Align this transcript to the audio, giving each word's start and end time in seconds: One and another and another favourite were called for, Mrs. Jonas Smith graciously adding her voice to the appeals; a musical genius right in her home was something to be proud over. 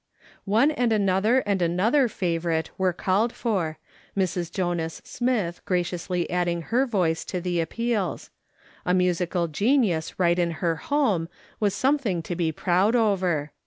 One 0.49 0.71
and 0.71 0.91
another 0.91 1.41
and 1.45 1.61
another 1.61 2.07
favourite 2.07 2.71
were 2.75 2.91
called 2.91 3.31
for, 3.31 3.77
Mrs. 4.17 4.51
Jonas 4.51 4.99
Smith 5.05 5.63
graciously 5.63 6.27
adding 6.27 6.63
her 6.73 6.87
voice 6.87 7.23
to 7.25 7.39
the 7.39 7.59
appeals; 7.61 8.31
a 8.83 8.95
musical 8.95 9.47
genius 9.47 10.17
right 10.19 10.39
in 10.39 10.53
her 10.57 10.77
home 10.77 11.29
was 11.59 11.75
something 11.75 12.23
to 12.23 12.35
be 12.35 12.51
proud 12.51 12.95
over. 12.95 13.51